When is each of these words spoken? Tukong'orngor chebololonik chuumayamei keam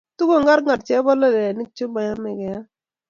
Tukong'orngor 0.17 0.79
chebololonik 0.87 1.69
chuumayamei 1.75 2.37
keam 2.41 2.63